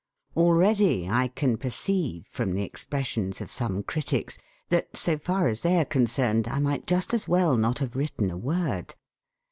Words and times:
Already 0.35 1.07
I 1.07 1.27
can 1.27 1.57
perceive, 1.57 2.25
from 2.25 2.53
the 2.55 2.63
expressions 2.63 3.39
of 3.39 3.51
some 3.51 3.83
critics, 3.83 4.39
that, 4.69 4.97
so 4.97 5.15
far 5.19 5.47
as 5.47 5.61
they 5.61 5.77
are 5.77 5.85
concerned, 5.85 6.47
I 6.47 6.57
might 6.57 6.87
just 6.87 7.13
as 7.13 7.27
well 7.27 7.55
not 7.55 7.77
have 7.77 7.95
written 7.95 8.31
a 8.31 8.35
word. 8.39 8.95